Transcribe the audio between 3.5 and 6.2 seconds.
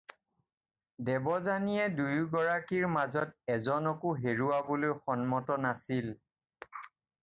এজনকো হেৰুৱাবলৈ সন্মত নাছিল।